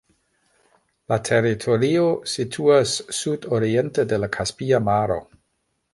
La 1.13 1.17
teritorio 1.27 2.07
situas 2.33 2.95
sudoriente 3.19 4.07
de 4.15 4.23
la 4.23 4.31
Kaspia 4.39 4.85
Maro. 4.91 5.21